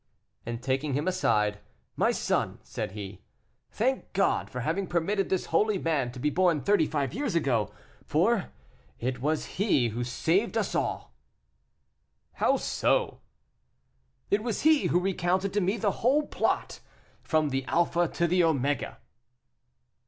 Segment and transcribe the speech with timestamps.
[0.47, 1.59] And, taking him aside,
[1.95, 3.21] "My son," said he,
[3.69, 7.71] "thank God for having permitted this holy man to be born thirty five years ago,
[8.03, 8.49] for
[8.99, 11.13] it is he who has saved us all."
[12.41, 13.19] "How so?"
[14.31, 16.79] "It was he who recounted to me the whole plot,
[17.21, 18.97] from the alpha to the omega."